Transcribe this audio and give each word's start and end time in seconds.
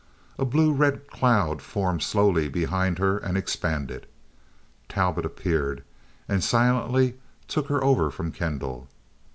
A 0.39 0.45
blue 0.45 0.73
red 0.73 1.05
cloud 1.11 1.61
formed 1.61 2.01
slowly 2.01 2.49
behind 2.49 2.97
her 2.97 3.19
and 3.19 3.37
expanded. 3.37 4.07
Talbot 4.89 5.27
appeared, 5.27 5.83
and 6.27 6.43
silently 6.43 7.17
took 7.47 7.67
her 7.67 7.83
over 7.83 8.09
from 8.09 8.31
Kendall. 8.31 8.89